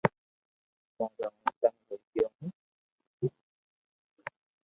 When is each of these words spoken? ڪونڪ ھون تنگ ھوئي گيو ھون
ڪونڪ 0.95 1.17
ھون 1.41 1.53
تنگ 1.61 1.77
ھوئي 1.85 1.99
گيو 2.11 2.27
ھون 2.35 2.51